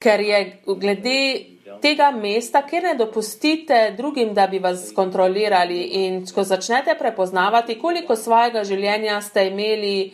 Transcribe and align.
ker 0.00 0.20
je 0.20 0.62
glede 0.66 1.44
tega 1.80 2.10
mesta, 2.10 2.62
kjer 2.66 2.82
ne 2.82 2.94
dopustite 2.94 3.94
drugim, 3.96 4.34
da 4.34 4.46
bi 4.46 4.58
vas 4.58 4.92
kontrolirali 4.96 5.80
in 6.02 6.22
ko 6.34 6.44
začnete 6.44 6.94
prepoznavati, 6.98 7.78
koliko 7.78 8.16
svojega 8.16 8.64
življenja 8.64 9.20
ste 9.20 9.46
imeli, 9.48 10.12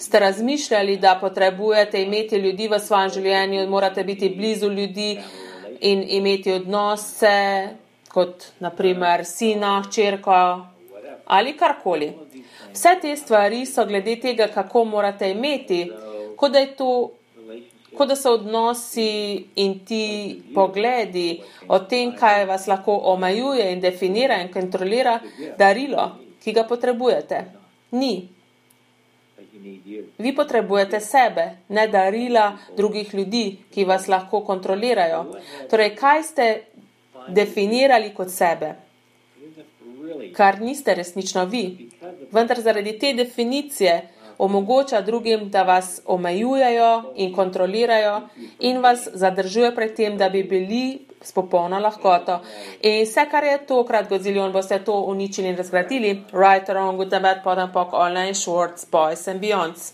ste 0.00 0.18
razmišljali, 0.18 0.96
da 0.96 1.18
potrebujete 1.20 2.02
imeti 2.02 2.36
ljudi 2.36 2.68
v 2.68 2.80
svojem 2.80 3.12
življenju, 3.18 3.66
morate 3.68 4.04
biti 4.04 4.30
blizu 4.36 4.72
ljudi 4.72 5.10
in 5.80 6.04
imeti 6.08 6.52
odnose, 6.52 7.36
kot 8.08 8.48
naprimer 8.60 9.24
sina, 9.24 9.82
črko 9.92 10.40
ali 11.28 11.52
karkoli. 11.56 12.12
Vse 12.72 12.96
te 13.02 13.16
stvari 13.16 13.66
so 13.66 13.84
glede 13.86 14.16
tega, 14.20 14.48
kako 14.54 14.84
morate 14.84 15.30
imeti, 15.30 15.84
kot 16.36 16.52
da 16.52 16.64
je 16.64 16.74
to 16.76 17.17
kot 17.96 18.08
da 18.08 18.16
so 18.16 18.34
odnosi 18.34 19.46
in 19.56 19.78
ti 19.84 20.42
pogledi 20.54 21.40
o 21.68 21.78
tem, 21.78 22.12
kaj 22.16 22.44
vas 22.46 22.66
lahko 22.68 22.96
omejuje 23.12 23.70
in 23.72 23.80
definira 23.80 24.40
in 24.42 24.52
kontrolira, 24.52 25.18
darilo, 25.58 26.10
ki 26.42 26.52
ga 26.52 26.64
potrebujete. 26.64 27.44
Ni. 27.90 28.28
Vi 30.18 30.34
potrebujete 30.34 31.00
sebe, 31.00 31.46
ne 31.68 31.86
darila 31.88 32.52
drugih 32.76 33.14
ljudi, 33.14 33.58
ki 33.70 33.84
vas 33.84 34.08
lahko 34.08 34.40
kontrolirajo. 34.46 35.24
Torej, 35.70 35.94
kaj 35.96 36.22
ste 36.22 36.46
definirali 37.28 38.12
kot 38.14 38.30
sebe, 38.30 38.74
kar 40.36 40.60
niste 40.60 40.94
resnično 40.94 41.44
vi. 41.44 41.88
Vendar 42.32 42.60
zaradi 42.60 42.98
te 42.98 43.12
definicije 43.12 43.96
omogoča 44.38 45.00
drugim, 45.00 45.50
da 45.50 45.62
vas 45.62 46.00
omejujejo 46.06 47.02
in 47.16 47.34
kontrolirajo 47.34 48.20
in 48.58 48.78
vas 48.82 49.08
zadržuje 49.12 49.74
pred 49.74 49.96
tem, 49.96 50.18
da 50.18 50.28
bi 50.28 50.42
bili 50.42 51.06
s 51.22 51.32
popolno 51.32 51.78
lahkoto. 51.78 52.40
In 52.82 53.04
vse, 53.04 53.26
kar 53.30 53.44
je 53.44 53.58
tokrat 53.66 54.08
Godzillion, 54.08 54.52
boste 54.52 54.78
to 54.84 55.00
uničili 55.00 55.48
in 55.48 55.56
razgradili. 55.56 56.24
Right 56.32 56.68
around, 56.68 56.96
good 56.96 57.12
and 57.12 57.22
bad, 57.22 57.42
pot 57.44 57.58
and 57.58 57.72
pock, 57.72 57.92
online 57.92 58.34
shorts, 58.34 58.86
boys 58.90 59.28
and 59.28 59.40
beyonds. 59.40 59.92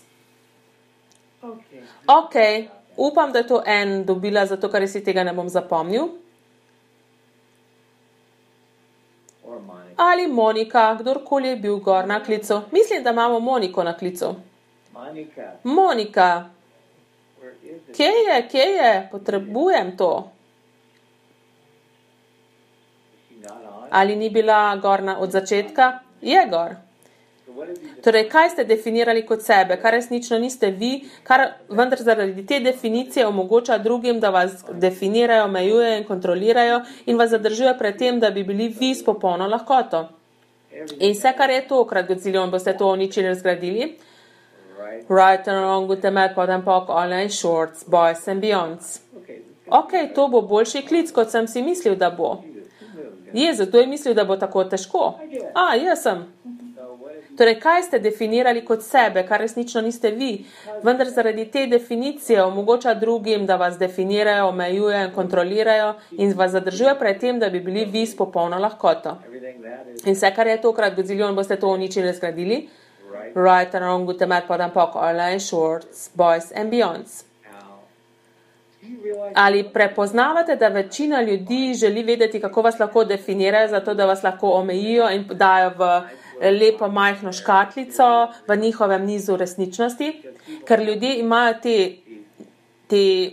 Ok, 2.07 2.35
upam, 2.97 3.31
da 3.31 3.39
je 3.39 3.47
to 3.47 3.63
en 3.65 4.05
dobila, 4.05 4.45
zato 4.45 4.69
ker 4.69 4.87
si 4.87 5.03
tega 5.03 5.23
ne 5.23 5.33
bom 5.33 5.49
zapomnil. 5.49 6.24
Ali 9.97 10.27
Monika, 10.27 10.95
kdorkoli 10.99 11.47
je 11.47 11.55
bil 11.55 11.77
gor 11.77 12.07
na 12.07 12.23
klicu. 12.23 12.61
Mislim, 12.71 13.03
da 13.03 13.09
imamo 13.09 13.39
Moniko 13.39 13.83
na 13.83 13.97
klicu. 13.97 14.35
Monika, 15.63 16.49
kje 17.95 18.05
je, 18.05 18.47
kje 18.51 18.59
je, 18.59 19.07
potrebujem 19.11 19.97
to. 19.97 20.31
Ali 23.89 24.15
ni 24.15 24.29
bila 24.29 24.75
gorna 24.75 25.19
od 25.19 25.31
začetka? 25.31 25.99
Je 26.21 26.47
gor. 26.49 26.84
Torej, 28.03 28.29
kaj 28.29 28.49
ste 28.49 28.63
definirali 28.65 29.21
kot 29.25 29.43
sebe, 29.45 29.77
kar 29.81 29.93
resnično 29.93 30.39
niste 30.41 30.71
vi, 30.71 31.05
kar 31.23 31.43
vendar 31.69 32.01
zaradi 32.01 32.45
te 32.45 32.59
definicije 32.59 33.27
omogoča 33.27 33.77
drugim, 33.77 34.19
da 34.19 34.29
vas 34.29 34.63
definirajo, 34.71 35.43
omejujejo 35.45 35.97
in 35.97 36.03
kontrolirajo 36.03 36.81
in 37.05 37.17
vas 37.17 37.29
zadržuje 37.29 37.77
pred 37.77 37.97
tem, 37.97 38.19
da 38.19 38.29
bi 38.29 38.43
bili 38.43 38.67
vi 38.79 38.95
s 38.95 39.05
popolno 39.05 39.47
lahkoto. 39.47 40.07
In 40.99 41.13
vse, 41.13 41.33
kar 41.37 41.49
je 41.49 41.67
to, 41.67 41.85
krat 41.85 42.07
Godzillion, 42.07 42.51
boste 42.51 42.77
to 42.77 42.87
uničili, 42.91 43.27
razgradili. 43.27 43.95
Right 45.09 45.47
and 45.47 45.63
wrong 45.63 45.87
with 45.87 46.01
the 46.01 46.11
mad 46.11 46.35
pot 46.35 46.49
and 46.49 46.65
pock, 46.65 46.89
online 46.89 47.29
shorts, 47.29 47.83
boys 47.87 48.27
and 48.27 48.41
beyonds. 48.41 48.99
Ok, 49.67 49.91
to 50.15 50.27
bo 50.27 50.41
boljši 50.41 50.81
klic, 50.87 51.11
kot 51.11 51.31
sem 51.31 51.47
si 51.47 51.61
mislil, 51.61 51.95
da 51.95 52.09
bo. 52.09 52.43
Jezu, 53.33 53.65
to 53.65 53.79
je 53.79 53.87
mislil, 53.87 54.13
da 54.13 54.25
bo 54.25 54.37
tako 54.37 54.63
težko. 54.63 55.13
A, 55.53 55.75
jaz 55.75 56.01
sem. 56.01 56.34
Torej, 57.37 57.59
kaj 57.59 57.83
ste 57.83 57.99
definirali 57.99 58.61
kot 58.65 58.83
sebe, 58.83 59.25
kar 59.27 59.41
resnično 59.43 59.81
niste 59.81 60.11
vi, 60.11 60.45
vendar 60.83 61.09
zaradi 61.09 61.45
te 61.51 61.65
definicije 61.67 62.43
omogoča 62.43 62.93
drugim, 62.93 63.45
da 63.45 63.55
vas 63.55 63.77
definirajo, 63.77 64.47
omejujejo 64.47 65.07
in 65.07 65.13
kontrolirajo 65.15 65.93
in 66.11 66.33
vas 66.37 66.51
zadržuje 66.51 66.95
pred 66.99 67.19
tem, 67.19 67.39
da 67.39 67.49
bi 67.49 67.59
bili 67.59 67.85
vi 67.85 68.05
s 68.05 68.15
popolno 68.15 68.59
lahkoto. 68.59 69.17
In 70.05 70.13
vse, 70.13 70.31
kar 70.35 70.47
je 70.47 70.61
tokrat 70.61 70.95
Godzillion, 70.95 71.35
boste 71.35 71.59
to 71.59 71.67
uničili 71.67 72.07
in 72.07 72.13
zgradili. 72.13 72.67
Right 73.35 73.75
and 73.75 73.83
wrong, 73.83 74.05
good 74.05 74.21
and 74.21 74.29
bad, 74.29 74.47
pot 74.47 74.61
and 74.61 74.73
pock, 74.73 74.95
online 74.95 75.39
shorts, 75.39 76.09
boys 76.15 76.51
and 76.55 76.71
beyonds. 76.71 77.23
Ali 79.33 79.63
prepoznavate, 79.73 80.55
da 80.55 80.67
večina 80.67 81.21
ljudi 81.21 81.73
želi 81.73 82.03
vedeti, 82.03 82.41
kako 82.41 82.61
vas 82.61 82.79
lahko 82.79 83.03
definirajo, 83.03 83.67
zato 83.67 83.93
da 83.93 84.05
vas 84.05 84.23
lahko 84.23 84.51
omejijo 84.51 85.09
in 85.09 85.25
dajo 85.33 85.69
v 85.69 86.01
lepo 86.41 86.87
majhno 86.87 87.33
škatlico 87.33 88.27
v 88.47 88.55
njihovem 88.55 89.05
nizu 89.05 89.37
resničnosti, 89.37 90.13
ker 90.67 90.79
ljudje 90.79 91.19
imajo 91.19 91.53
te, 91.63 91.95
te 92.87 93.31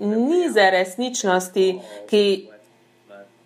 nize 0.00 0.70
resničnosti, 0.70 1.66
ki 2.10 2.48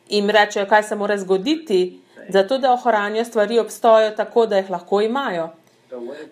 jim 0.08 0.30
rečejo, 0.30 0.66
kaj 0.66 0.82
se 0.82 0.96
mora 0.96 1.18
zgoditi, 1.18 2.00
zato 2.28 2.58
da 2.58 2.72
ohranijo 2.72 3.24
stvari 3.24 3.58
obstojo 3.58 4.10
tako, 4.10 4.46
da 4.46 4.56
jih 4.56 4.70
lahko 4.70 5.00
imajo. 5.00 5.50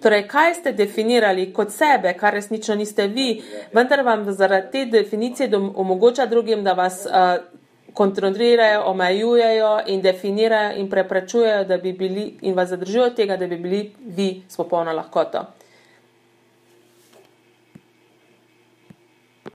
Torej, 0.02 0.28
kaj 0.28 0.54
ste 0.54 0.72
definirali 0.72 1.52
kot 1.52 1.70
sebe, 1.74 2.12
kar 2.14 2.34
resnično 2.34 2.74
niste 2.74 3.06
vi, 3.06 3.42
vendar 3.72 4.04
vam 4.06 4.32
zaradi 4.32 4.70
te 4.72 4.84
definicije 4.84 5.50
omogoča 5.74 6.26
drugim, 6.26 6.64
da 6.64 6.72
vas 6.72 7.06
uh, 7.06 7.57
kontrolirajo, 7.98 8.82
omejujejo 8.92 9.72
in 9.86 10.02
definirajo 10.02 10.78
in 10.78 10.90
preprečujejo, 10.90 11.64
da 11.64 11.78
bi 11.82 11.92
bili 11.92 12.26
in 12.46 12.54
vas 12.54 12.68
zadržujejo 12.70 13.10
tega, 13.10 13.36
da 13.36 13.46
bi 13.46 13.56
bili 13.56 13.80
vi 14.00 14.28
s 14.48 14.56
popolno 14.56 14.92
lahkoto. 14.92 15.46